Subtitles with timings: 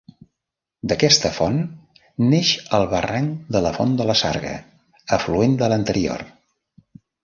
[0.91, 1.59] D'aquesta font
[2.33, 4.59] neix el barranc de la Font de la Sarga,
[5.23, 6.31] afluent de l'anterior.